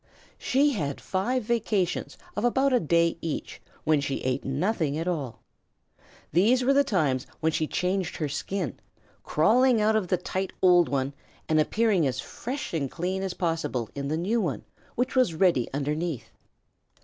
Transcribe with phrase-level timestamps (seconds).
[0.39, 5.43] She had five vacations of about a day each when she ate nothing at all.
[6.33, 8.79] These were the times when she changed her skin,
[9.21, 11.13] crawling out of the tight old one
[11.47, 14.63] and appearing as fresh and clean as possible in the new one
[14.95, 16.31] which was ready underneath.